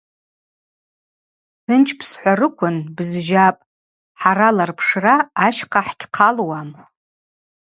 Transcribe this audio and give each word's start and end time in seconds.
Хӏтынчпӏ– 1.57 2.03
схӏварыквын 2.09 2.77
бызжьапӏ, 2.95 3.67
хӏара 4.19 4.49
ларпшра 4.57 5.15
ащхъа 5.45 5.81
хӏгьхъалуам. 5.87 6.69